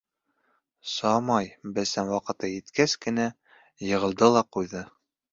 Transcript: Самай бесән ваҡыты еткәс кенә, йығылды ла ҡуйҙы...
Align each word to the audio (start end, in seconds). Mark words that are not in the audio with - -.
Самай 0.91 1.49
бесән 1.75 2.09
ваҡыты 2.11 2.49
еткәс 2.51 2.95
кенә, 3.05 3.27
йығылды 3.91 4.31
ла 4.37 4.43
ҡуйҙы... 4.57 4.83